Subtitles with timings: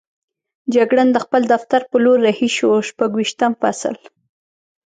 [0.75, 3.95] جګړن د خپل دفتر په لور رهي شو، شپږویشتم فصل.